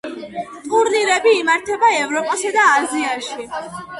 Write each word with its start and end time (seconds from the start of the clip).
ტურნირები 0.69 1.33
იმართება 1.41 1.91
ევროპასა 1.99 2.53
და 2.57 2.65
აზიაში. 2.81 3.49